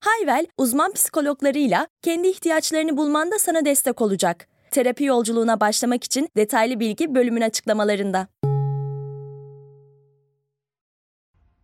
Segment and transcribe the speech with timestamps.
[0.00, 4.48] Hayvel, uzman psikologlarıyla kendi ihtiyaçlarını bulmanda sana destek olacak.
[4.70, 8.28] Terapi yolculuğuna başlamak için detaylı bilgi bölümün açıklamalarında.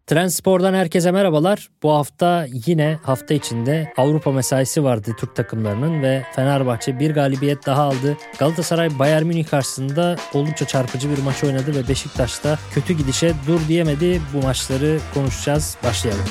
[0.06, 1.68] Trendspor'dan herkese merhabalar.
[1.82, 7.82] Bu hafta yine hafta içinde Avrupa mesaisi vardı Türk takımlarının ve Fenerbahçe bir galibiyet daha
[7.82, 8.16] aldı.
[8.38, 14.20] Galatasaray Bayern Münih karşısında oldukça çarpıcı bir maç oynadı ve Beşiktaş'ta kötü gidişe dur diyemedi.
[14.34, 15.76] Bu maçları konuşacağız.
[15.84, 16.24] Başlayalım.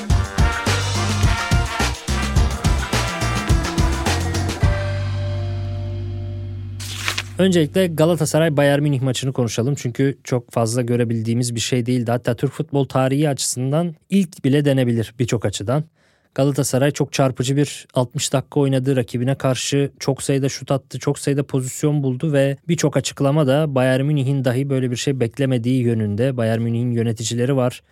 [7.38, 9.74] Öncelikle Galatasaray Bayern Münih maçını konuşalım.
[9.74, 12.10] Çünkü çok fazla görebildiğimiz bir şey değildi.
[12.10, 15.84] Hatta Türk futbol tarihi açısından ilk bile denebilir birçok açıdan.
[16.34, 18.96] Galatasaray çok çarpıcı bir 60 dakika oynadı.
[18.96, 24.04] Rakibine karşı çok sayıda şut attı, çok sayıda pozisyon buldu ve birçok açıklama da Bayern
[24.04, 26.36] Münih'in dahi böyle bir şey beklemediği yönünde.
[26.36, 27.82] Bayern Münih'in yöneticileri var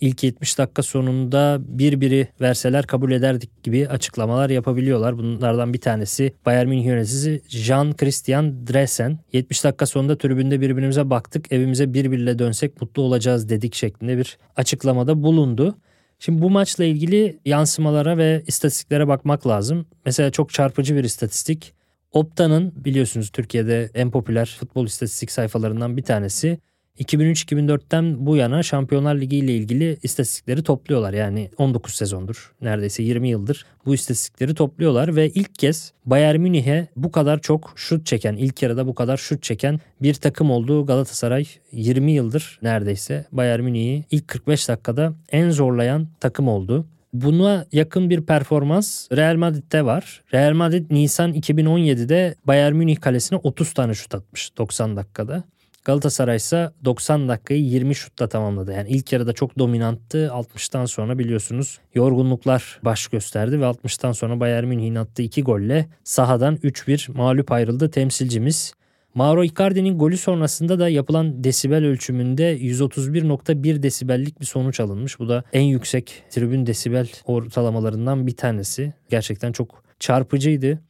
[0.00, 5.18] ilk 70 dakika sonunda bir biri verseler kabul ederdik gibi açıklamalar yapabiliyorlar.
[5.18, 9.18] Bunlardan bir tanesi Bayern Münih yöneticisi Jean Christian Dresen.
[9.32, 15.22] 70 dakika sonunda tribünde birbirimize baktık evimize bir dönsek mutlu olacağız dedik şeklinde bir açıklamada
[15.22, 15.78] bulundu.
[16.18, 19.86] Şimdi bu maçla ilgili yansımalara ve istatistiklere bakmak lazım.
[20.06, 21.74] Mesela çok çarpıcı bir istatistik.
[22.12, 26.58] Opta'nın biliyorsunuz Türkiye'de en popüler futbol istatistik sayfalarından bir tanesi
[26.98, 31.12] 2003-2004'ten bu yana Şampiyonlar Ligi ile ilgili istatistikleri topluyorlar.
[31.12, 37.12] Yani 19 sezondur neredeyse 20 yıldır bu istatistikleri topluyorlar ve ilk kez Bayern Münih'e bu
[37.12, 42.12] kadar çok şut çeken, ilk yarıda bu kadar şut çeken bir takım oldu Galatasaray 20
[42.12, 46.86] yıldır neredeyse Bayern Münih'i ilk 45 dakikada en zorlayan takım oldu.
[47.12, 50.22] Buna yakın bir performans Real Madrid'de var.
[50.34, 55.44] Real Madrid Nisan 2017'de Bayern Münih kalesine 30 tane şut atmış 90 dakikada.
[55.84, 58.72] Galatasaray ise 90 dakikayı 20 şutla tamamladı.
[58.72, 60.26] Yani ilk yarıda çok dominanttı.
[60.26, 66.56] 60'tan sonra biliyorsunuz yorgunluklar baş gösterdi ve 60'tan sonra Bayern Münih'in attığı 2 golle sahadan
[66.56, 68.74] 3-1 mağlup ayrıldı temsilcimiz.
[69.14, 75.18] Mauro Icardi'nin golü sonrasında da yapılan desibel ölçümünde 131.1 desibellik bir sonuç alınmış.
[75.18, 78.92] Bu da en yüksek tribün desibel ortalamalarından bir tanesi.
[79.10, 80.80] Gerçekten çok çarpıcıydı.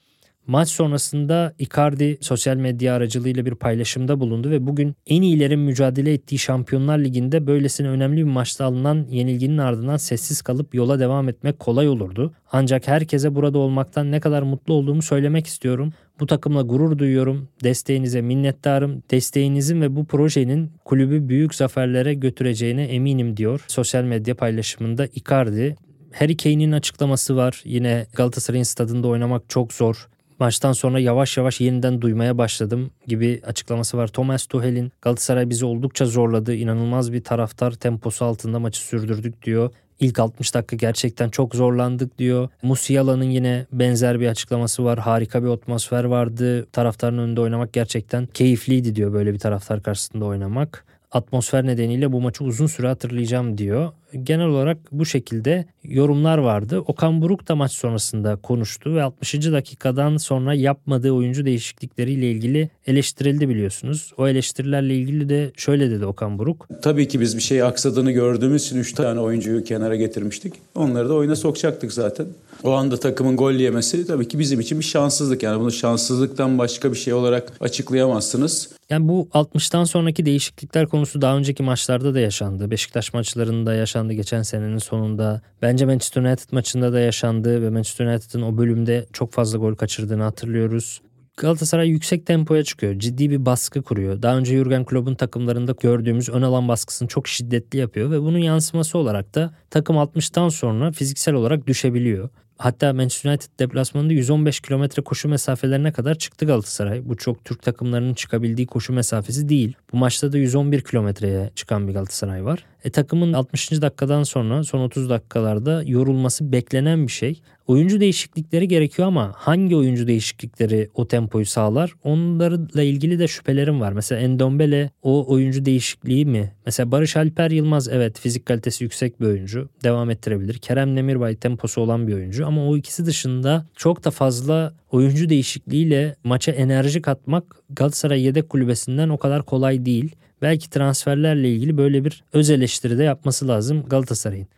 [0.49, 6.39] Maç sonrasında Icardi sosyal medya aracılığıyla bir paylaşımda bulundu ve bugün en iyilerin mücadele ettiği
[6.39, 11.89] Şampiyonlar Ligi'nde böylesine önemli bir maçta alınan yenilginin ardından sessiz kalıp yola devam etmek kolay
[11.89, 12.33] olurdu.
[12.53, 15.93] Ancak herkese burada olmaktan ne kadar mutlu olduğumu söylemek istiyorum.
[16.21, 17.49] Bu takımla gurur duyuyorum.
[17.65, 19.03] Desteğinize minnettarım.
[19.11, 25.77] Desteğinizin ve bu projenin kulübü büyük zaferlere götüreceğine eminim diyor sosyal medya paylaşımında Icardi.
[26.13, 27.63] Harry Kane'in açıklaması var.
[27.65, 30.09] Yine Galatasaray'ın stadında oynamak çok zor
[30.39, 34.09] maçtan sonra yavaş yavaş yeniden duymaya başladım gibi açıklaması var.
[34.09, 36.55] Thomas Tuchel'in Galatasaray bizi oldukça zorladı.
[36.55, 39.71] İnanılmaz bir taraftar temposu altında maçı sürdürdük diyor.
[40.01, 42.49] İlk 60 dakika gerçekten çok zorlandık diyor.
[42.63, 44.99] Musiala'nın yine benzer bir açıklaması var.
[44.99, 46.67] Harika bir atmosfer vardı.
[46.73, 52.45] Taraftarın önünde oynamak gerçekten keyifliydi diyor böyle bir taraftar karşısında oynamak atmosfer nedeniyle bu maçı
[52.45, 53.93] uzun süre hatırlayacağım diyor.
[54.13, 56.81] Genel olarak bu şekilde yorumlar vardı.
[56.81, 59.35] Okan Buruk da maç sonrasında konuştu ve 60.
[59.35, 64.13] dakikadan sonra yapmadığı oyuncu değişiklikleriyle ilgili eleştirildi biliyorsunuz.
[64.17, 66.69] O eleştirilerle ilgili de şöyle dedi Okan Buruk.
[66.83, 70.55] Tabii ki biz bir şey aksadığını gördüğümüz için 3 tane oyuncuyu kenara getirmiştik.
[70.75, 72.27] Onları da oyuna sokacaktık zaten.
[72.65, 75.43] O anda takımın gol yemesi tabii ki bizim için bir şanssızlık.
[75.43, 78.69] Yani bunu şanssızlıktan başka bir şey olarak açıklayamazsınız.
[78.91, 82.71] Yani bu 60'tan sonraki değişiklikler konusu daha önceki maçlarda da yaşandı.
[82.71, 85.43] Beşiktaş maçlarında yaşandı geçen senenin sonunda.
[85.63, 90.23] Bence Manchester United maçında da yaşandı ve Manchester United'ın o bölümde çok fazla gol kaçırdığını
[90.23, 91.01] hatırlıyoruz.
[91.37, 92.99] Galatasaray yüksek tempoya çıkıyor.
[92.99, 94.23] Ciddi bir baskı kuruyor.
[94.23, 98.99] Daha önce Jurgen Klopp'un takımlarında gördüğümüz ön alan baskısını çok şiddetli yapıyor ve bunun yansıması
[98.99, 102.29] olarak da takım 60'tan sonra fiziksel olarak düşebiliyor.
[102.59, 107.09] Hatta Manchester United deplasmanında 115 kilometre koşu mesafelerine kadar çıktı Galatasaray.
[107.09, 109.77] Bu çok Türk takımlarının çıkabildiği koşu mesafesi değil.
[109.93, 112.65] Bu maçta da 111 kilometreye çıkan bir Galatasaray var.
[112.85, 113.71] E, takımın 60.
[113.71, 117.41] dakikadan sonra son 30 dakikalarda yorulması beklenen bir şey.
[117.69, 121.95] Oyuncu değişiklikleri gerekiyor ama hangi oyuncu değişiklikleri o tempoyu sağlar?
[122.05, 123.93] Onlarla ilgili de şüphelerim var.
[123.93, 126.53] Mesela Endombele o oyuncu değişikliği mi?
[126.67, 129.69] Mesela Barış Alper Yılmaz evet fizik kalitesi yüksek bir oyuncu.
[129.85, 130.55] Devam ettirebilir.
[130.55, 136.17] Kerem Demirbay temposu olan bir oyuncu ama o ikisi dışında çok da fazla oyuncu değişikliğiyle
[136.25, 140.17] maça enerji katmak Galatasaray yedek kulübesinden o kadar kolay değil.
[140.43, 144.49] Belki transferlerle ilgili böyle bir öz eleştiri de yapması lazım Galatasaray'ın.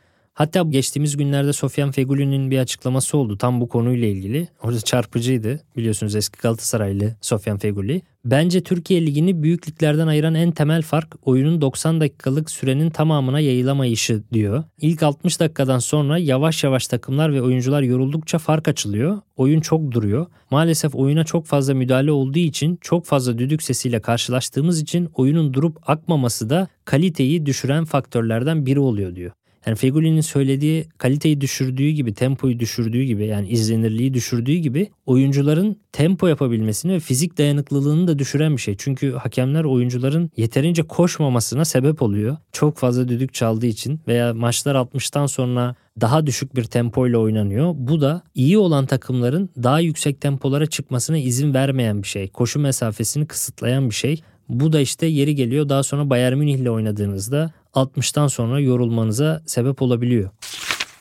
[0.40, 4.48] Hatta geçtiğimiz günlerde Sofyan Feguli'nin bir açıklaması oldu tam bu konuyla ilgili.
[4.62, 8.02] Orada çarpıcıydı biliyorsunuz eski Galatasaraylı Sofyan Feguli.
[8.24, 14.22] Bence Türkiye Ligi'ni büyük liglerden ayıran en temel fark oyunun 90 dakikalık sürenin tamamına yayılamayışı
[14.32, 14.64] diyor.
[14.80, 19.18] İlk 60 dakikadan sonra yavaş yavaş takımlar ve oyuncular yoruldukça fark açılıyor.
[19.36, 20.26] Oyun çok duruyor.
[20.50, 25.90] Maalesef oyuna çok fazla müdahale olduğu için çok fazla düdük sesiyle karşılaştığımız için oyunun durup
[25.90, 29.32] akmaması da kaliteyi düşüren faktörlerden biri oluyor diyor.
[29.66, 36.26] Yani Feguli'nin söylediği kaliteyi düşürdüğü gibi, tempoyu düşürdüğü gibi yani izlenirliği düşürdüğü gibi oyuncuların tempo
[36.26, 38.76] yapabilmesini ve fizik dayanıklılığını da düşüren bir şey.
[38.78, 42.36] Çünkü hakemler oyuncuların yeterince koşmamasına sebep oluyor.
[42.52, 47.74] Çok fazla düdük çaldığı için veya maçlar 60'tan sonra daha düşük bir tempo ile oynanıyor.
[47.76, 52.28] Bu da iyi olan takımların daha yüksek tempolara çıkmasına izin vermeyen bir şey.
[52.28, 54.22] Koşu mesafesini kısıtlayan bir şey.
[54.48, 59.82] Bu da işte yeri geliyor daha sonra Bayern Münih ile oynadığınızda 60'tan sonra yorulmanıza sebep
[59.82, 60.30] olabiliyor.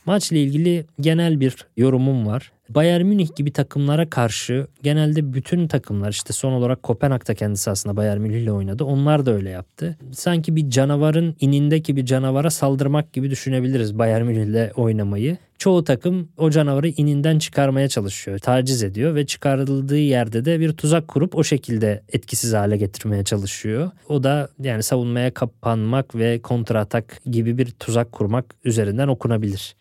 [0.06, 2.52] Maçla ilgili genel bir yorumum var.
[2.70, 8.22] Bayern Münih gibi takımlara karşı genelde bütün takımlar işte son olarak Kopenhag'da kendisi aslında Bayern
[8.22, 8.84] Münih ile oynadı.
[8.84, 9.98] Onlar da öyle yaptı.
[10.12, 15.38] Sanki bir canavarın inindeki bir canavara saldırmak gibi düşünebiliriz Bayern Münih ile oynamayı.
[15.58, 21.08] Çoğu takım o canavarı ininden çıkarmaya çalışıyor, taciz ediyor ve çıkarıldığı yerde de bir tuzak
[21.08, 23.92] kurup o şekilde etkisiz hale getirmeye çalışıyor.
[24.10, 29.76] O da yani savunmaya kapanmak ve kontratak gibi bir tuzak kurmak üzerinden okunabilir.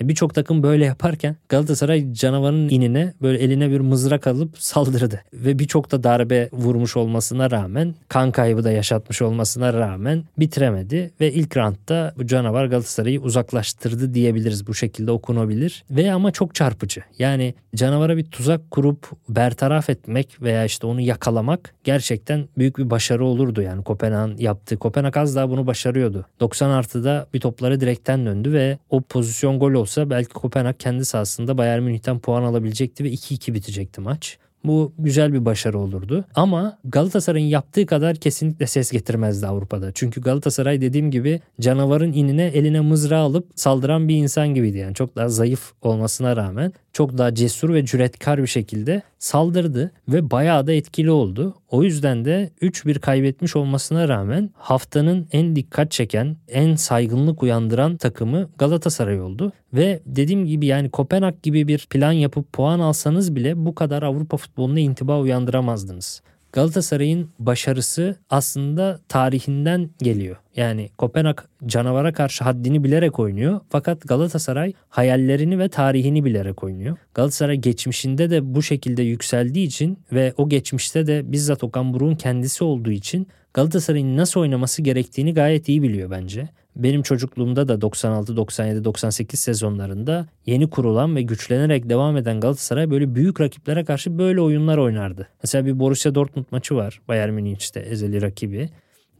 [0.00, 5.22] Birçok takım böyle yaparken Galatasaray canavarın inine böyle eline bir mızrak alıp saldırdı.
[5.32, 11.10] Ve birçok da darbe vurmuş olmasına rağmen kan kaybı da yaşatmış olmasına rağmen bitiremedi.
[11.20, 14.66] Ve ilk roundda bu canavar Galatasaray'ı uzaklaştırdı diyebiliriz.
[14.66, 15.84] Bu şekilde okunabilir.
[15.90, 17.02] Ve ama çok çarpıcı.
[17.18, 23.24] Yani canavara bir tuzak kurup bertaraf etmek veya işte onu yakalamak gerçekten büyük bir başarı
[23.24, 23.62] olurdu.
[23.62, 24.76] Yani Kopenhag'ın yaptığı.
[24.76, 26.26] Kopenhag az daha bunu başarıyordu.
[26.40, 31.04] 90 artıda bir topları direkten döndü ve o pozisyon gol olsa olsa belki Kopenhag kendi
[31.04, 34.38] sahasında Bayern Münih'ten puan alabilecekti ve 2-2 bitecekti maç.
[34.64, 36.24] Bu güzel bir başarı olurdu.
[36.34, 39.92] Ama Galatasaray'ın yaptığı kadar kesinlikle ses getirmezdi Avrupa'da.
[39.94, 44.78] Çünkü Galatasaray dediğim gibi canavarın inine eline mızrağı alıp saldıran bir insan gibiydi.
[44.78, 50.30] Yani çok daha zayıf olmasına rağmen çok daha cesur ve cüretkar bir şekilde saldırdı ve
[50.30, 51.54] bayağı da etkili oldu.
[51.70, 58.50] O yüzden de 3-1 kaybetmiş olmasına rağmen haftanın en dikkat çeken, en saygınlık uyandıran takımı
[58.58, 59.52] Galatasaray oldu.
[59.74, 64.36] Ve dediğim gibi yani Kopenhag gibi bir plan yapıp puan alsanız bile bu kadar Avrupa
[64.36, 66.22] futboluna intiba uyandıramazdınız.
[66.52, 70.36] Galatasaray'ın başarısı aslında tarihinden geliyor.
[70.56, 73.60] Yani Kopenhag canavara karşı haddini bilerek oynuyor.
[73.70, 76.96] Fakat Galatasaray hayallerini ve tarihini bilerek oynuyor.
[77.14, 82.64] Galatasaray geçmişinde de bu şekilde yükseldiği için ve o geçmişte de bizzat Okan Buruk'un kendisi
[82.64, 86.48] olduğu için Galatasaray'ın nasıl oynaması gerektiğini gayet iyi biliyor bence.
[86.76, 93.14] Benim çocukluğumda da 96, 97, 98 sezonlarında yeni kurulan ve güçlenerek devam eden Galatasaray böyle
[93.14, 95.28] büyük rakiplere karşı böyle oyunlar oynardı.
[95.42, 97.00] Mesela bir Borussia Dortmund maçı var.
[97.08, 98.70] Bayern Münih'te ezeli rakibi.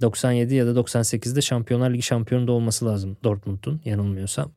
[0.01, 4.53] 97 ya da 98'de Şampiyonlar Ligi şampiyonu da olması lazım Dortmund'un yanılmıyorsam.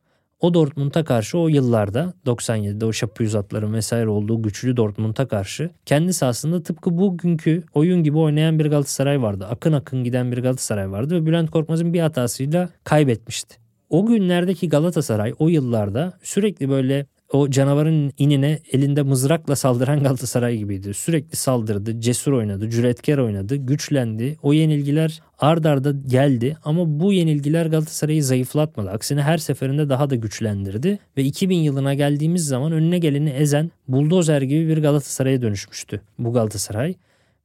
[0.46, 6.64] O Dortmund'a karşı o yıllarda 97'de o Şapuyuzatların vesaire olduğu güçlü Dortmund'a karşı kendi sahasında
[6.64, 9.48] tıpkı bugünkü oyun gibi oynayan bir Galatasaray vardı.
[9.50, 13.56] Akın akın giden bir Galatasaray vardı ve Bülent Korkmaz'ın bir hatasıyla kaybetmişti.
[13.90, 17.06] O günlerdeki Galatasaray o yıllarda sürekli böyle
[17.36, 20.94] o canavarın inine elinde mızrakla saldıran Galatasaray gibiydi.
[20.94, 24.38] Sürekli saldırdı, cesur oynadı, cüretkar oynadı, güçlendi.
[24.44, 28.90] O yenilgiler ard arda geldi ama bu yenilgiler Galatasaray'ı zayıflatmadı.
[28.90, 34.42] Aksine her seferinde daha da güçlendirdi ve 2000 yılına geldiğimiz zaman önüne geleni ezen buldozer
[34.42, 36.96] gibi bir Galatasaray'a dönüşmüştü bu Galatasaray.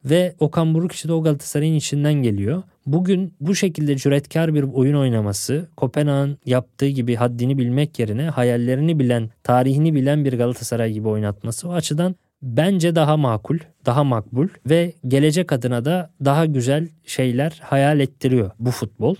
[0.04, 2.62] Ve Okan Buruk işte o Galatasaray'ın içinden geliyor.
[2.86, 9.30] Bugün bu şekilde cüretkar bir oyun oynaması, Kopenhag'ın yaptığı gibi haddini bilmek yerine hayallerini bilen,
[9.42, 15.52] tarihini bilen bir Galatasaray gibi oynatması o açıdan bence daha makul, daha makbul ve gelecek
[15.52, 19.14] adına da daha güzel şeyler hayal ettiriyor bu futbol.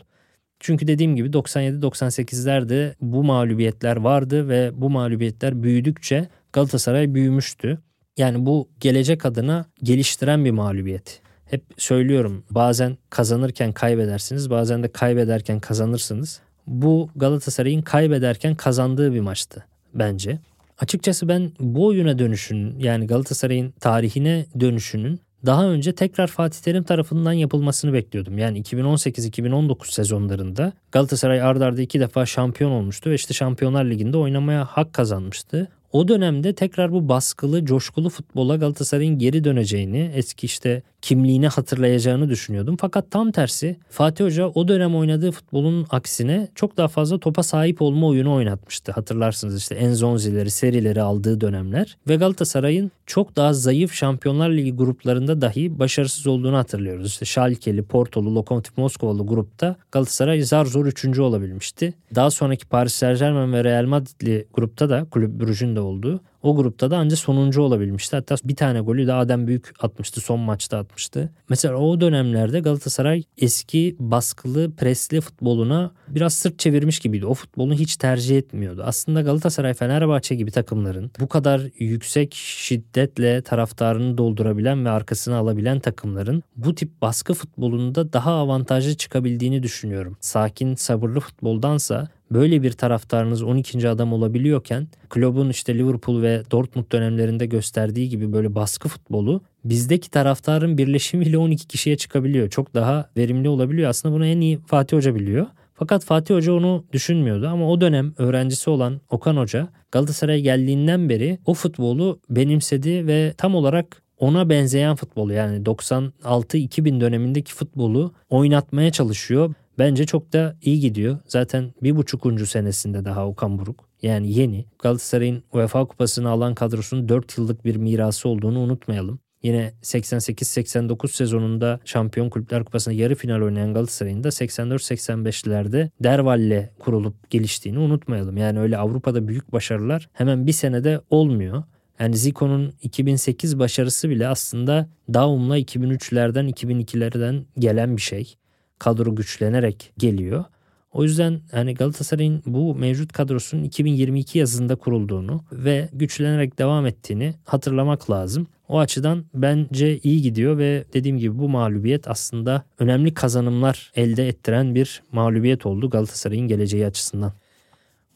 [0.61, 7.79] Çünkü dediğim gibi 97-98'lerde bu mağlubiyetler vardı ve bu mağlubiyetler büyüdükçe Galatasaray büyümüştü.
[8.17, 11.21] Yani bu gelecek adına geliştiren bir mağlubiyet.
[11.45, 16.41] Hep söylüyorum bazen kazanırken kaybedersiniz bazen de kaybederken kazanırsınız.
[16.67, 19.65] Bu Galatasaray'ın kaybederken kazandığı bir maçtı
[19.95, 20.39] bence.
[20.79, 27.33] Açıkçası ben bu oyuna dönüşün yani Galatasaray'ın tarihine dönüşünün daha önce tekrar Fatih Terim tarafından
[27.33, 28.39] yapılmasını bekliyordum.
[28.39, 34.65] Yani 2018-2019 sezonlarında Galatasaray ardarda arda iki defa şampiyon olmuştu ve işte Şampiyonlar Ligi'nde oynamaya
[34.65, 35.69] hak kazanmıştı.
[35.93, 42.77] O dönemde tekrar bu baskılı, coşkulu futbola Galatasaray'ın geri döneceğini, eski işte kimliğini hatırlayacağını düşünüyordum.
[42.81, 47.83] Fakat tam tersi Fatih Hoca o dönem oynadığı futbolun aksine çok daha fazla topa sahip
[47.83, 48.93] olma oyunu oynatmıştı.
[48.93, 55.79] Hatırlarsınız işte Enzonzi'leri, serileri aldığı dönemler ve Galatasaray'ın çok daha zayıf Şampiyonlar Ligi gruplarında dahi
[55.79, 57.07] başarısız olduğunu hatırlıyoruz.
[57.07, 61.95] İşte Schalke'li, Porto'lu, Lokomotiv Moskovalı grupta Galatasaray zar zor üçüncü olabilmişti.
[62.15, 66.57] Daha sonraki Paris Saint Germain ve Real Madrid'li grupta da Kulüp Brugge'ün de olduğu o
[66.57, 68.17] grupta da ancak sonuncu olabilmişti.
[68.17, 70.21] Hatta bir tane golü de Adem Büyük atmıştı.
[70.21, 71.31] Son maçta atmıştı.
[71.49, 77.27] Mesela o dönemlerde Galatasaray eski baskılı presli futboluna biraz sırt çevirmiş gibiydi.
[77.27, 78.83] O futbolu hiç tercih etmiyordu.
[78.85, 86.43] Aslında Galatasaray, Fenerbahçe gibi takımların bu kadar yüksek şiddetle taraftarını doldurabilen ve arkasını alabilen takımların
[86.57, 90.17] bu tip baskı futbolunda daha avantajlı çıkabildiğini düşünüyorum.
[90.21, 93.89] Sakin, sabırlı futboldansa böyle bir taraftarınız 12.
[93.89, 100.79] adam olabiliyorken kulübün işte Liverpool ve Dortmund dönemlerinde gösterdiği gibi böyle baskı futbolu bizdeki taraftarın
[100.79, 102.51] birleşimiyle 12 kişiye çıkabiliyor.
[102.51, 103.91] Çok daha verimli olabiliyor.
[103.91, 105.47] Aslında bunu en iyi Fatih Hoca biliyor.
[105.75, 111.39] Fakat Fatih Hoca onu düşünmüyordu ama o dönem öğrencisi olan Okan Hoca Galatasaray'a geldiğinden beri
[111.47, 119.55] o futbolu benimsedi ve tam olarak ona benzeyen futbolu yani 96-2000 dönemindeki futbolu oynatmaya çalışıyor.
[119.81, 121.19] Bence çok da iyi gidiyor.
[121.27, 123.89] Zaten bir buçukuncu senesinde daha Okan Buruk.
[124.03, 124.65] Yani yeni.
[124.79, 129.19] Galatasaray'ın UEFA kupasını alan kadrosunun 4 yıllık bir mirası olduğunu unutmayalım.
[129.43, 137.79] Yine 88-89 sezonunda Şampiyon Kulüpler Kupası'nda yarı final oynayan Galatasaray'ın da 84-85'lerde Derval'le kurulup geliştiğini
[137.79, 138.37] unutmayalım.
[138.37, 141.63] Yani öyle Avrupa'da büyük başarılar hemen bir senede olmuyor.
[142.01, 148.37] Yani Zico'nun 2008 başarısı bile aslında Daum'la 2003'lerden 2002'lerden gelen bir şey
[148.81, 150.45] kadro güçlenerek geliyor.
[150.93, 158.11] O yüzden hani Galatasaray'ın bu mevcut kadrosunun 2022 yazında kurulduğunu ve güçlenerek devam ettiğini hatırlamak
[158.11, 158.47] lazım.
[158.69, 164.75] O açıdan bence iyi gidiyor ve dediğim gibi bu mağlubiyet aslında önemli kazanımlar elde ettiren
[164.75, 167.33] bir mağlubiyet oldu Galatasaray'ın geleceği açısından.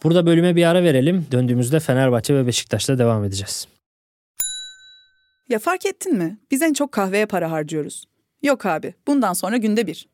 [0.04, 1.26] Burada bölüme bir ara verelim.
[1.32, 3.68] Döndüğümüzde Fenerbahçe ve Beşiktaş'la devam edeceğiz.
[5.48, 6.38] Ya fark ettin mi?
[6.50, 8.04] Biz en çok kahveye para harcıyoruz.
[8.42, 10.13] Yok abi, bundan sonra günde bir.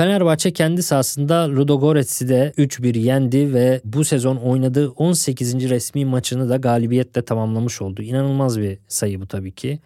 [0.00, 5.70] Fenerbahçe kendi sahasında Ludogorets'i de 3-1 yendi ve bu sezon oynadığı 18.
[5.70, 8.02] resmi maçını da galibiyetle tamamlamış oldu.
[8.02, 9.78] İnanılmaz bir sayı bu tabii ki.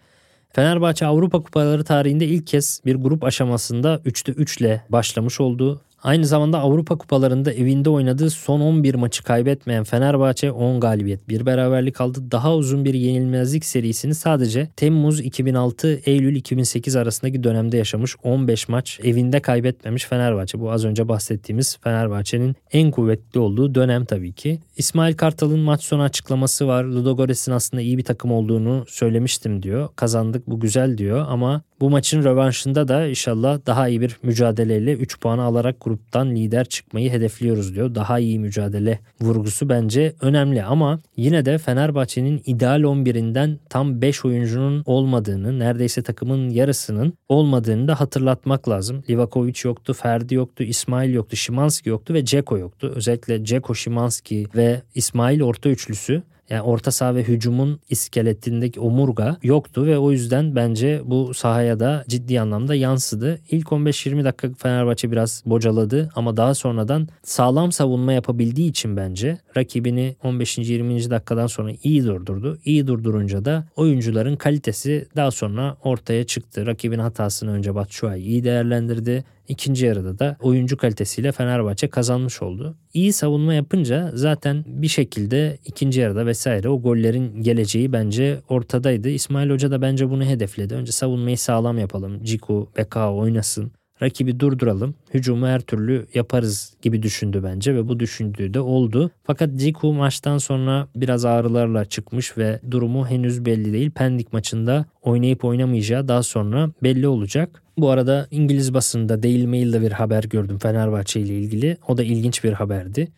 [0.52, 5.80] Fenerbahçe Avrupa Kupaları tarihinde ilk kez bir grup aşamasında 3'te 3 ile başlamış oldu.
[6.04, 12.00] Aynı zamanda Avrupa Kupalarında evinde oynadığı son 11 maçı kaybetmeyen Fenerbahçe 10 galibiyet, bir beraberlik
[12.00, 12.30] aldı.
[12.30, 19.00] Daha uzun bir yenilmezlik serisini sadece Temmuz 2006 Eylül 2008 arasındaki dönemde yaşamış 15 maç
[19.04, 20.60] evinde kaybetmemiş Fenerbahçe.
[20.60, 24.58] Bu az önce bahsettiğimiz Fenerbahçe'nin en kuvvetli olduğu dönem tabii ki.
[24.76, 26.84] İsmail Kartal'ın maç sonu açıklaması var.
[26.84, 29.88] Ludogorets'in aslında iyi bir takım olduğunu söylemiştim diyor.
[29.96, 35.20] Kazandık bu güzel diyor ama bu maçın rövanşında da inşallah daha iyi bir mücadeleyle 3
[35.20, 37.94] puanı alarak gruptan lider çıkmayı hedefliyoruz diyor.
[37.94, 44.82] Daha iyi mücadele vurgusu bence önemli ama yine de Fenerbahçe'nin ideal 11'inden tam 5 oyuncunun
[44.86, 49.04] olmadığını, neredeyse takımın yarısının olmadığını da hatırlatmak lazım.
[49.10, 52.92] Livakovic yoktu, Ferdi yoktu, İsmail yoktu, Şimanski yoktu ve Ceko yoktu.
[52.96, 59.86] Özellikle Ceko, Şimanski ve İsmail orta üçlüsü Yani orta saha ve hücumun iskeletindeki omurga yoktu
[59.86, 63.40] ve o yüzden bence bu sahaya da ciddi anlamda yansıdı.
[63.50, 70.16] İlk 15-20 dakika Fenerbahçe biraz bocaladı ama daha sonradan sağlam savunma yapabildiği için bence rakibini
[70.22, 70.58] 15.
[70.58, 71.10] 20.
[71.10, 72.58] dakikadan sonra iyi durdurdu.
[72.64, 76.66] İyi durdurunca da oyuncuların kalitesi daha sonra ortaya çıktı.
[76.66, 79.24] Rakibin hatasını önce Batshuayi iyi değerlendirdi.
[79.48, 82.76] İkinci yarıda da oyuncu kalitesiyle Fenerbahçe kazanmış oldu.
[82.94, 89.08] İyi savunma yapınca zaten bir şekilde ikinci yarıda vesaire o gollerin geleceği bence ortadaydı.
[89.08, 90.74] İsmail Hoca da bence bunu hedefledi.
[90.74, 92.24] Önce savunmayı sağlam yapalım.
[92.24, 93.72] Ciku, Bekao oynasın
[94.02, 99.10] rakibi durduralım, hücumu her türlü yaparız gibi düşündü bence ve bu düşündüğü de oldu.
[99.24, 103.90] Fakat Ciku maçtan sonra biraz ağrılarla çıkmış ve durumu henüz belli değil.
[103.90, 107.63] Pendik maçında oynayıp oynamayacağı daha sonra belli olacak.
[107.78, 111.76] Bu arada İngiliz basında Daily Mail'de bir haber gördüm Fenerbahçe ile ilgili.
[111.88, 113.08] O da ilginç bir haberdi.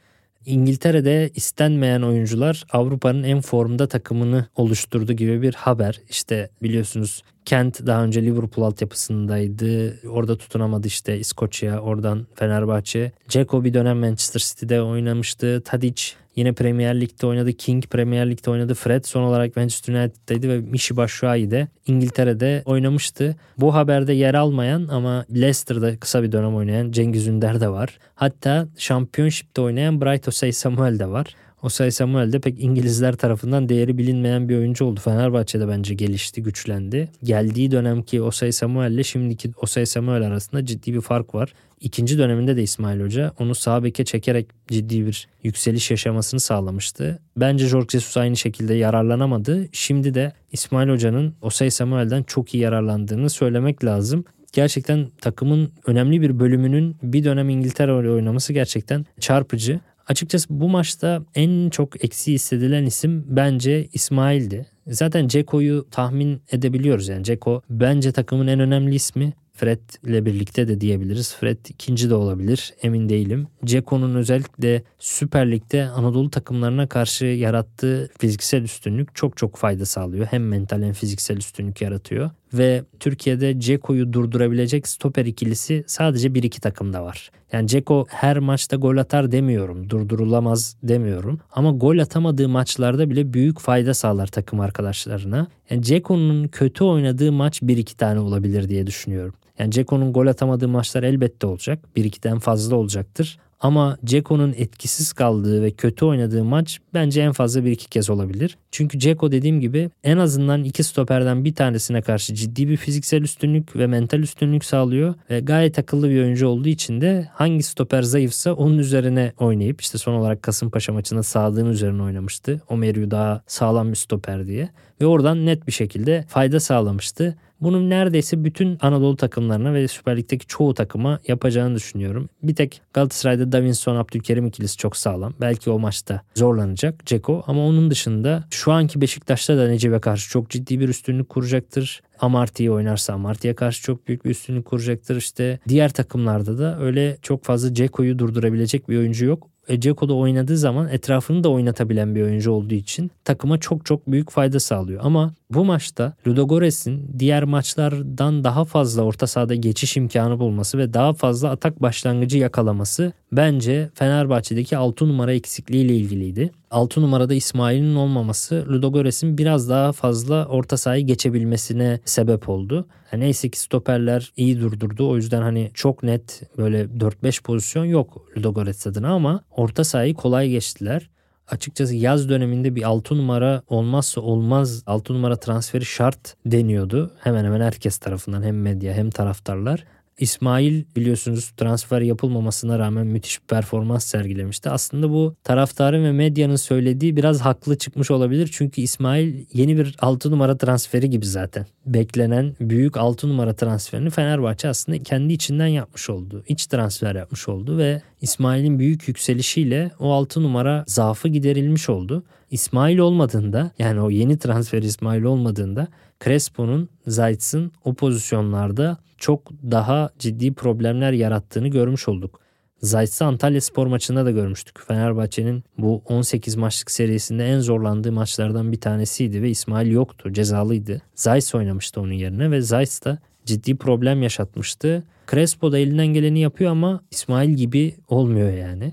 [0.46, 6.00] İngiltere'de istenmeyen oyuncular Avrupa'nın en formda takımını oluşturdu gibi bir haber.
[6.08, 10.00] İşte biliyorsunuz Kent daha önce Liverpool altyapısındaydı.
[10.08, 13.12] Orada tutunamadı işte İskoçya, oradan Fenerbahçe.
[13.28, 15.62] Ceko bir dönem Manchester City'de oynamıştı.
[15.64, 16.02] Tadic
[16.37, 17.52] Yine Premier Lig'de oynadı.
[17.52, 18.75] King Premier Lig'de oynadı.
[18.75, 23.37] Fred son olarak Manchester United'daydı ve Michi Batshuayi de İngiltere'de oynamıştı.
[23.59, 27.99] Bu haberde yer almayan ama Leicester'da kısa bir dönem oynayan Cengiz Ünder de var.
[28.14, 31.35] Hatta Championship'te oynayan Bright Osay Samuel de var.
[31.66, 35.00] Osay Samuel de pek İngilizler tarafından değeri bilinmeyen bir oyuncu oldu.
[35.00, 37.08] Fenerbahçe'de bence gelişti, güçlendi.
[37.23, 41.52] Geldiği dönemki Osay Samuel ile şimdiki Osay Samuel arasında ciddi bir fark var.
[41.80, 47.18] İkinci döneminde de İsmail Hoca onu sağ beke çekerek ciddi bir yükseliş yaşamasını sağlamıştı.
[47.37, 49.68] Bence Jorge Jesus aynı şekilde yararlanamadı.
[49.73, 56.40] Şimdi de İsmail Hoca'nın Osay Samuel'den çok iyi yararlandığını söylemek lazım gerçekten takımın önemli bir
[56.40, 59.80] bölümünün bir dönem İngiltere oynaması gerçekten çarpıcı.
[60.06, 64.66] Açıkçası bu maçta en çok eksi hissedilen isim bence İsmail'di.
[64.86, 69.32] Zaten Ceko'yu tahmin edebiliyoruz yani Ceko bence takımın en önemli ismi.
[69.56, 71.34] Fred ile birlikte de diyebiliriz.
[71.34, 73.46] Fred ikinci de olabilir emin değilim.
[73.64, 80.26] Ceko'nun özellikle Süper Lig'de Anadolu takımlarına karşı yarattığı fiziksel üstünlük çok çok fayda sağlıyor.
[80.26, 82.30] Hem mental hem fiziksel üstünlük yaratıyor.
[82.54, 87.30] Ve Türkiye'de Ceko'yu durdurabilecek stoper ikilisi sadece bir iki takımda var.
[87.56, 89.90] Yani Ceko her maçta gol atar demiyorum.
[89.90, 91.40] Durdurulamaz demiyorum.
[91.52, 95.46] Ama gol atamadığı maçlarda bile büyük fayda sağlar takım arkadaşlarına.
[95.70, 99.34] Yani Ceko'nun kötü oynadığı maç bir iki tane olabilir diye düşünüyorum.
[99.58, 101.96] Yani Ceko'nun gol atamadığı maçlar elbette olacak.
[101.96, 103.38] Bir ikiden fazla olacaktır.
[103.66, 108.59] Ama Ceko'nun etkisiz kaldığı ve kötü oynadığı maç bence en fazla bir iki kez olabilir.
[108.70, 113.76] Çünkü Ceko dediğim gibi en azından iki stoperden bir tanesine karşı ciddi bir fiziksel üstünlük
[113.76, 115.14] ve mental üstünlük sağlıyor.
[115.31, 119.98] Ve gayet akıllı bir oyuncu olduğu için de hangi stoper zayıfsa onun üzerine oynayıp işte
[119.98, 122.62] son olarak Kasımpaşa maçında Sadık'ın üzerine oynamıştı.
[122.68, 124.68] Omeryu daha sağlam bir stoper diye.
[125.00, 127.37] Ve oradan net bir şekilde fayda sağlamıştı.
[127.61, 132.29] Bunun neredeyse bütün Anadolu takımlarına ve Süper Lig'deki çoğu takıma yapacağını düşünüyorum.
[132.42, 135.35] Bir tek Galatasaray'da Davinson Abdülkerim ikilisi çok sağlam.
[135.40, 140.51] Belki o maçta zorlanacak Ceko ama onun dışında şu anki Beşiktaş'ta da Necip'e karşı çok
[140.51, 142.03] ciddi bir üstünlük kuracaktır.
[142.21, 145.16] Amarty'yi oynarsa Amarty'ye karşı çok büyük bir üstünlük kuracaktır.
[145.16, 149.49] İşte diğer takımlarda da öyle çok fazla Ceko'yu durdurabilecek bir oyuncu yok.
[149.68, 154.31] E, Ceko'da oynadığı zaman etrafını da oynatabilen bir oyuncu olduğu için takıma çok çok büyük
[154.31, 155.00] fayda sağlıyor.
[155.05, 161.12] Ama bu maçta Ludogores'in diğer maçlardan daha fazla orta sahada geçiş imkanı bulması ve daha
[161.12, 166.50] fazla atak başlangıcı yakalaması bence Fenerbahçe'deki 6 numara eksikliğiyle ilgiliydi.
[166.76, 172.88] 6 numarada İsmail'in olmaması Ludogores'in biraz daha fazla orta sahayı geçebilmesine sebep oldu.
[173.12, 175.08] Yani neyse ki stoperler iyi durdurdu.
[175.10, 180.48] O yüzden hani çok net böyle 4-5 pozisyon yok Ludogorets adına ama orta sahayı kolay
[180.48, 181.10] geçtiler
[181.48, 187.10] açıkçası yaz döneminde bir 6 numara olmazsa olmaz 6 numara transferi şart deniyordu.
[187.20, 189.84] Hemen hemen herkes tarafından hem medya hem taraftarlar.
[190.20, 194.70] İsmail biliyorsunuz transfer yapılmamasına rağmen müthiş bir performans sergilemişti.
[194.70, 198.50] Aslında bu taraftarın ve medyanın söylediği biraz haklı çıkmış olabilir.
[198.52, 201.66] Çünkü İsmail yeni bir 6 numara transferi gibi zaten.
[201.87, 206.44] Beklenen büyük 6 numara transferini Fenerbahçe aslında kendi içinden yapmış oldu.
[206.48, 212.24] İç transfer yapmış oldu ve İsmail'in büyük yükselişiyle o 6 numara zaafı giderilmiş oldu.
[212.50, 215.88] İsmail olmadığında yani o yeni transfer İsmail olmadığında
[216.24, 222.40] Crespo'nun Zayt'sın o pozisyonlarda çok daha ciddi problemler yarattığını görmüş olduk.
[222.82, 224.87] Zayt'sı Antalya Spor maçında da görmüştük.
[224.87, 231.02] Fenerbahçe'nin bu 18 maçlık serisinde en zorlandığı maçlardan bir tanesiydi ve İsmail yoktu, cezalıydı.
[231.14, 235.02] Zayt oynamıştı onun yerine ve Zayt da ciddi problem yaşatmıştı.
[235.30, 238.92] Crespo da elinden geleni yapıyor ama İsmail gibi olmuyor yani.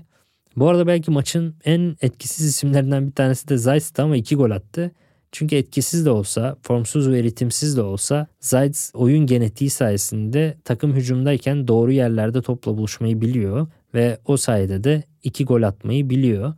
[0.56, 4.90] Bu arada belki maçın en etkisiz isimlerinden bir tanesi de Zayt'ti ama iki gol attı.
[5.34, 11.68] Çünkü etkisiz de olsa, formsuz ve ritimsiz de olsa Zayt oyun genetiği sayesinde takım hücumdayken
[11.68, 16.54] doğru yerlerde topla buluşmayı biliyor ve o sayede de iki gol atmayı biliyor.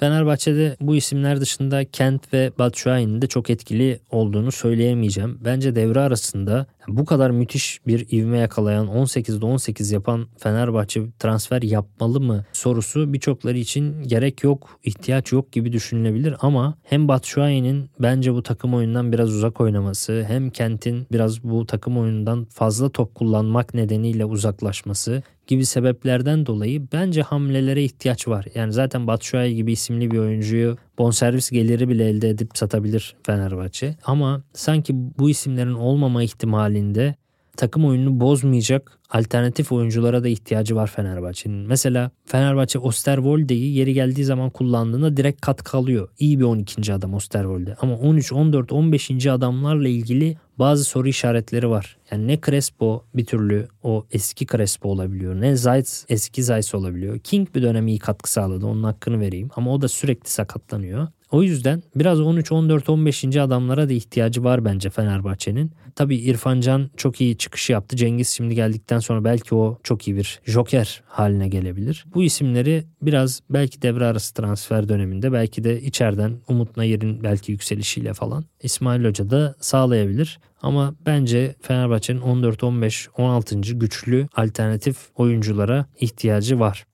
[0.00, 5.38] Fenerbahçe'de bu isimler dışında Kent ve Batshuayi'nin de çok etkili olduğunu söyleyemeyeceğim.
[5.44, 12.20] Bence devre arasında bu kadar müthiş bir ivme yakalayan 18'de 18 yapan Fenerbahçe transfer yapmalı
[12.20, 18.42] mı sorusu birçokları için gerek yok, ihtiyaç yok gibi düşünülebilir ama hem Batshuayi'nin bence bu
[18.42, 24.24] takım oyundan biraz uzak oynaması hem Kent'in biraz bu takım oyunundan fazla top kullanmak nedeniyle
[24.24, 28.46] uzaklaşması gibi sebeplerden dolayı bence hamlelere ihtiyaç var.
[28.54, 33.96] Yani zaten Batshuayi gibi isimli bir oyuncuyu bonservis geliri bile elde edip satabilir Fenerbahçe.
[34.04, 37.14] Ama sanki bu isimlerin olmama ihtimalinde
[37.56, 41.66] takım oyununu bozmayacak alternatif oyunculara da ihtiyacı var Fenerbahçe'nin.
[41.66, 46.08] Mesela Fenerbahçe Osterwolde'yi yeri geldiği zaman kullandığında direkt katkı alıyor.
[46.18, 46.94] İyi bir 12.
[46.94, 47.76] adam Osterwolde.
[47.80, 49.26] Ama 13, 14, 15.
[49.26, 51.96] adamlarla ilgili bazı soru işaretleri var.
[52.10, 55.40] Yani ne Crespo bir türlü o eski Crespo olabiliyor.
[55.40, 57.18] Ne Zayt eski Zayt olabiliyor.
[57.18, 58.66] King bir dönem iyi katkı sağladı.
[58.66, 59.50] Onun hakkını vereyim.
[59.56, 61.08] Ama o da sürekli sakatlanıyor.
[61.30, 63.24] O yüzden biraz 13, 14, 15.
[63.24, 65.72] adamlara da ihtiyacı var bence Fenerbahçe'nin.
[65.94, 67.96] Tabii İrfan Can çok iyi çıkışı yaptı.
[67.96, 72.04] Cengiz şimdi geldikten sonra belki o çok iyi bir joker haline gelebilir.
[72.14, 78.14] Bu isimleri biraz belki devre arası transfer döneminde belki de içeriden Umut Nayir'in belki yükselişiyle
[78.14, 80.38] falan İsmail Hoca da sağlayabilir.
[80.62, 83.60] Ama bence Fenerbahçe'nin 14, 15, 16.
[83.60, 86.84] güçlü alternatif oyunculara ihtiyacı var.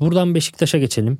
[0.00, 1.18] Buradan Beşiktaş'a geçelim.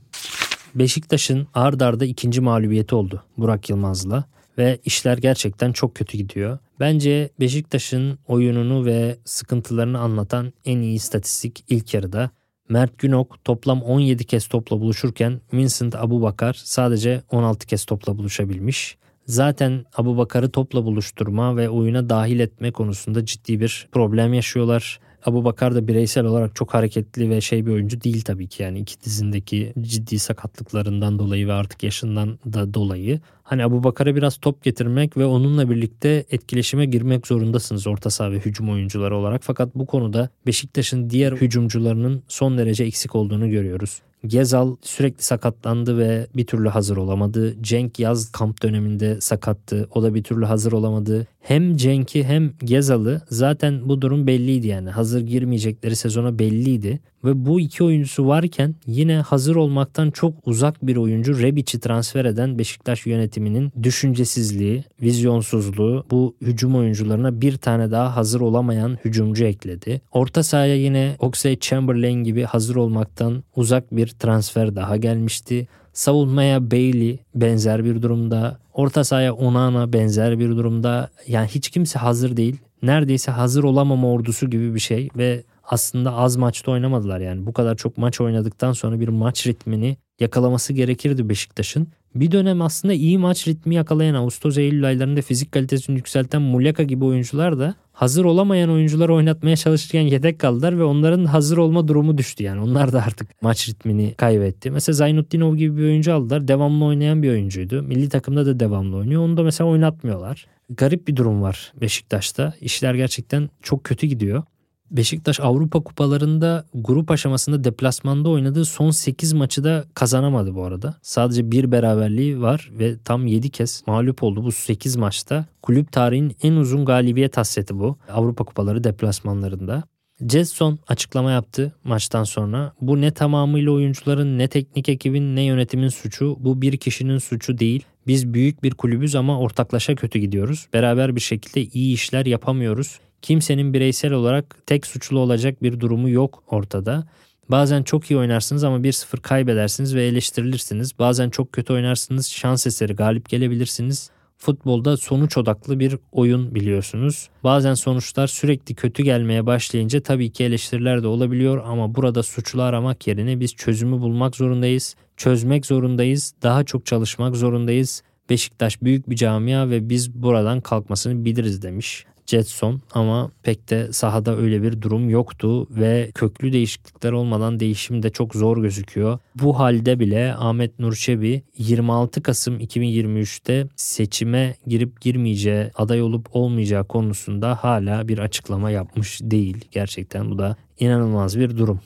[0.79, 4.25] Beşiktaş'ın ard arda ikinci mağlubiyeti oldu Burak Yılmaz'la
[4.59, 6.59] ve işler gerçekten çok kötü gidiyor.
[6.81, 12.31] Bence Beşiktaş'ın oyununu ve sıkıntılarını anlatan en iyi istatistik ilk yarıda.
[12.69, 18.97] Mert Günok toplam 17 kez topla buluşurken Vincent Abubakar sadece 16 kez topla buluşabilmiş.
[19.27, 25.01] Zaten Abu Bakar'ı topla buluşturma ve oyuna dahil etme konusunda ciddi bir problem yaşıyorlar.
[25.27, 28.79] Abu Bakar da bireysel olarak çok hareketli ve şey bir oyuncu değil tabii ki yani
[28.79, 33.21] iki dizindeki ciddi sakatlıklarından dolayı ve artık yaşından da dolayı.
[33.43, 38.39] Hani Abu Bakar'a biraz top getirmek ve onunla birlikte etkileşime girmek zorundasınız orta saha ve
[38.39, 39.43] hücum oyuncuları olarak.
[39.45, 44.01] Fakat bu konuda Beşiktaş'ın diğer hücumcularının son derece eksik olduğunu görüyoruz.
[44.27, 47.63] Gezal sürekli sakatlandı ve bir türlü hazır olamadı.
[47.63, 49.89] Cenk yaz kamp döneminde sakattı.
[49.95, 51.27] O da bir türlü hazır olamadı.
[51.41, 54.91] Hem Cenk'i hem Gezal'ı zaten bu durum belliydi yani.
[54.91, 57.01] Hazır girmeyecekleri sezona belliydi.
[57.25, 62.59] Ve bu iki oyuncusu varken yine hazır olmaktan çok uzak bir oyuncu Rebic'i transfer eden
[62.59, 70.01] Beşiktaş yönetiminin düşüncesizliği, vizyonsuzluğu bu hücum oyuncularına bir tane daha hazır olamayan hücumcu ekledi.
[70.13, 75.69] Orta sahaya yine Oxlade Chamberlain gibi hazır olmaktan uzak bir transfer daha gelmişti.
[75.93, 78.59] Savunmaya Bailey benzer bir durumda.
[78.73, 81.11] Orta sahaya Onana benzer bir durumda.
[81.27, 82.57] Yani hiç kimse hazır değil.
[82.83, 87.47] Neredeyse hazır olamama ordusu gibi bir şey ve aslında az maçta oynamadılar yani.
[87.47, 91.89] Bu kadar çok maç oynadıktan sonra bir maç ritmini yakalaması gerekirdi Beşiktaş'ın.
[92.21, 97.59] Bir dönem aslında iyi maç ritmi yakalayan Ağustos-Eylül aylarında fizik kalitesini yükselten Muleka gibi oyuncular
[97.59, 102.61] da hazır olamayan oyuncuları oynatmaya çalışırken yedek kaldılar ve onların hazır olma durumu düştü yani.
[102.61, 104.71] Onlar da artık maç ritmini kaybetti.
[104.71, 106.49] Mesela Zaynutdinov gibi bir oyuncu aldılar.
[106.49, 107.83] Devamlı oynayan bir oyuncuydu.
[107.83, 109.23] Milli takımda da devamlı oynuyor.
[109.23, 110.47] Onu da mesela oynatmıyorlar.
[110.71, 112.55] Garip bir durum var Beşiktaş'ta.
[112.61, 114.43] İşler gerçekten çok kötü gidiyor.
[114.91, 120.95] Beşiktaş Avrupa kupalarında grup aşamasında deplasmanda oynadığı son 8 maçı da kazanamadı bu arada.
[121.03, 125.47] Sadece bir beraberliği var ve tam 7 kez mağlup oldu bu 8 maçta.
[125.63, 127.99] Kulüp tarihinin en uzun galibiyet hasreti bu.
[128.13, 129.83] Avrupa kupaları deplasmanlarında.
[130.31, 132.73] Jetson açıklama yaptı maçtan sonra.
[132.81, 136.37] Bu ne tamamıyla oyuncuların ne teknik ekibin ne yönetimin suçu.
[136.41, 137.85] Bu bir kişinin suçu değil.
[138.07, 140.67] Biz büyük bir kulübüz ama ortaklaşa kötü gidiyoruz.
[140.73, 143.01] Beraber bir şekilde iyi işler yapamıyoruz.
[143.23, 147.07] Kimsenin bireysel olarak tek suçlu olacak bir durumu yok ortada.
[147.49, 150.99] Bazen çok iyi oynarsınız ama 1-0 kaybedersiniz ve eleştirilirsiniz.
[150.99, 154.11] Bazen çok kötü oynarsınız, şans eseri galip gelebilirsiniz.
[154.39, 157.29] Futbolda sonuç odaklı bir oyun biliyorsunuz.
[157.45, 163.07] Bazen sonuçlar sürekli kötü gelmeye başlayınca tabii ki eleştiriler de olabiliyor ama burada suçlu aramak
[163.07, 164.97] yerine biz çözümü bulmak zorundayız.
[165.17, 166.35] Çözmek zorundayız.
[166.43, 168.03] Daha çok çalışmak zorundayız.
[168.31, 172.07] Beşiktaş büyük bir camia ve biz buradan kalkmasını biliriz demiş.
[172.27, 178.11] Jetson ama pek de sahada öyle bir durum yoktu ve köklü değişiklikler olmadan değişim de
[178.11, 179.19] çok zor gözüküyor.
[179.35, 187.55] Bu halde bile Ahmet Nurçebi 26 Kasım 2023'te seçime girip girmeyeceği, aday olup olmayacağı konusunda
[187.55, 189.65] hala bir açıklama yapmış değil.
[189.71, 191.81] Gerçekten bu da inanılmaz bir durum.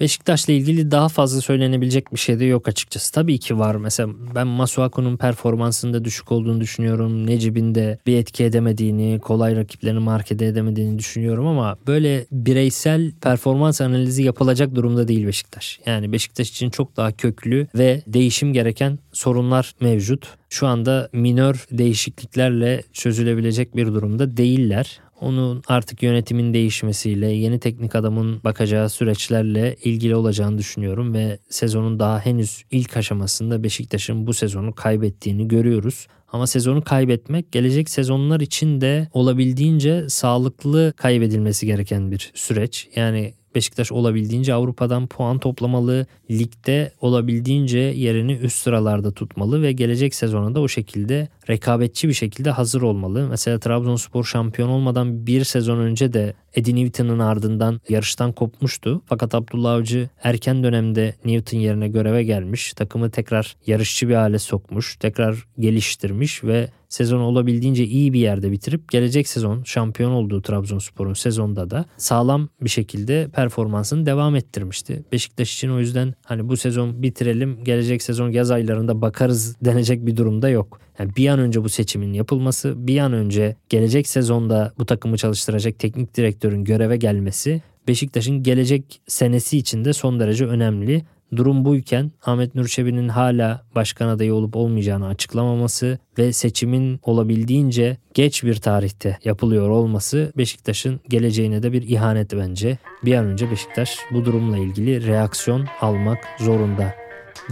[0.00, 3.12] Beşiktaş'la ilgili daha fazla söylenebilecek bir şey de yok açıkçası.
[3.12, 3.74] Tabii ki var.
[3.74, 7.26] Mesela ben Masuaku'nun performansında düşük olduğunu düşünüyorum.
[7.26, 14.22] Necip'in de bir etki edemediğini, kolay rakiplerini markete edemediğini düşünüyorum ama böyle bireysel performans analizi
[14.22, 15.80] yapılacak durumda değil Beşiktaş.
[15.86, 20.26] Yani Beşiktaş için çok daha köklü ve değişim gereken sorunlar mevcut.
[20.50, 25.00] Şu anda minör değişikliklerle çözülebilecek bir durumda değiller.
[25.20, 32.26] Onun artık yönetimin değişmesiyle, yeni teknik adamın bakacağı süreçlerle ilgili olacağını düşünüyorum ve sezonun daha
[32.26, 36.06] henüz ilk aşamasında Beşiktaş'ın bu sezonu kaybettiğini görüyoruz.
[36.32, 42.88] Ama sezonu kaybetmek gelecek sezonlar için de olabildiğince sağlıklı kaybedilmesi gereken bir süreç.
[42.96, 50.54] Yani Beşiktaş olabildiğince Avrupa'dan puan toplamalı, ligde olabildiğince yerini üst sıralarda tutmalı ve gelecek sezona
[50.54, 53.26] da o şekilde rekabetçi bir şekilde hazır olmalı.
[53.30, 59.02] Mesela Trabzonspor şampiyon olmadan bir sezon önce de Eddie Newton'ın ardından yarıştan kopmuştu.
[59.06, 62.72] Fakat Abdullah Avcı erken dönemde Newton yerine göreve gelmiş.
[62.72, 64.96] Takımı tekrar yarışçı bir hale sokmuş.
[64.96, 71.70] Tekrar geliştirmiş ve sezon olabildiğince iyi bir yerde bitirip gelecek sezon şampiyon olduğu Trabzonspor'un sezonda
[71.70, 75.02] da sağlam bir şekilde performansını devam ettirmişti.
[75.12, 80.16] Beşiktaş için o yüzden hani bu sezon bitirelim gelecek sezon yaz aylarında bakarız denecek bir
[80.16, 80.80] durumda yok.
[80.98, 85.78] Yani bir an önce bu seçimin yapılması, bir an önce gelecek sezonda bu takımı çalıştıracak
[85.78, 91.02] teknik direktörün göreve gelmesi Beşiktaş'ın gelecek senesi için de son derece önemli.
[91.36, 98.44] Durum buyken Ahmet Nur Çebi'nin hala başkan adayı olup olmayacağını açıklamaması ve seçimin olabildiğince geç
[98.44, 102.78] bir tarihte yapılıyor olması Beşiktaş'ın geleceğine de bir ihanet bence.
[103.04, 106.94] Bir an önce Beşiktaş bu durumla ilgili reaksiyon almak zorunda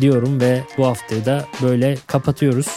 [0.00, 2.68] diyorum ve bu haftayı da böyle kapatıyoruz.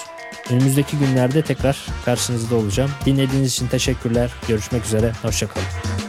[0.51, 2.91] Önümüzdeki günlerde tekrar karşınızda olacağım.
[3.05, 4.31] Dinlediğiniz için teşekkürler.
[4.47, 5.11] Görüşmek üzere.
[5.21, 6.08] Hoşçakalın.